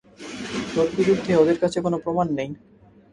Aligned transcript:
তোর 0.73 0.87
বিরুদ্ধে 0.97 1.31
ওদের 1.37 1.57
কাছে 1.59 1.77
কোনো 1.81 1.97
প্রমাণ 1.97 2.27
নেই। 2.37 2.49